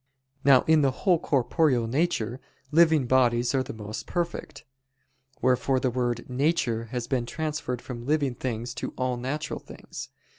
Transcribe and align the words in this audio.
Now 0.43 0.63
in 0.63 0.81
the 0.81 0.89
whole 1.05 1.19
corporeal 1.19 1.85
nature, 1.85 2.39
living 2.71 3.05
bodies 3.05 3.53
are 3.53 3.61
the 3.61 3.71
most 3.71 4.07
perfect: 4.07 4.63
wherefore 5.43 5.79
the 5.79 5.91
word 5.91 6.27
"nature" 6.27 6.85
has 6.85 7.05
been 7.05 7.27
transferred 7.27 7.83
from 7.83 8.07
living 8.07 8.33
things 8.33 8.73
to 8.81 8.95
all 8.97 9.15
natural 9.15 9.59
things. 9.59 10.09